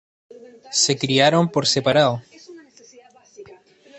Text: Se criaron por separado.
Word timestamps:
Se 0.81 0.97
criaron 1.01 1.45
por 1.53 1.65
separado. 1.73 2.13